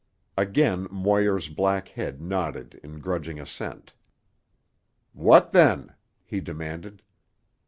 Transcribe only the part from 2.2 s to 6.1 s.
nodded in grudging assent. "What then?"